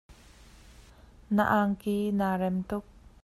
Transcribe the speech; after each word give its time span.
Na 1.35 1.43
angki 1.59 1.95
naa 2.17 2.35
rem 2.41 2.57
tuk. 2.69 2.85